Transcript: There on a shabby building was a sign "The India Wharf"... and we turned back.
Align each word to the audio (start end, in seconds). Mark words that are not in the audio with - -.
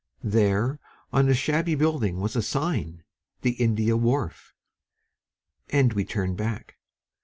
There 0.23 0.79
on 1.13 1.29
a 1.29 1.35
shabby 1.35 1.75
building 1.75 2.21
was 2.21 2.35
a 2.35 2.41
sign 2.41 3.03
"The 3.41 3.51
India 3.61 3.95
Wharf"... 3.95 4.55
and 5.69 5.93
we 5.93 6.05
turned 6.05 6.37
back. 6.37 6.77